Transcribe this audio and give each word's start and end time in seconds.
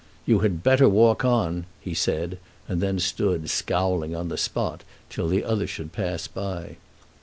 "You 0.25 0.39
had 0.39 0.63
better 0.63 0.89
walk 0.89 1.23
on," 1.23 1.67
he 1.79 1.93
said, 1.93 2.39
and 2.67 2.81
then 2.81 2.97
stood, 2.97 3.51
scowling, 3.51 4.15
on 4.15 4.29
the 4.29 4.35
spot 4.37 4.83
till 5.11 5.27
the 5.27 5.43
other 5.43 5.67
should 5.67 5.91
pass 5.91 6.25
by. 6.25 6.77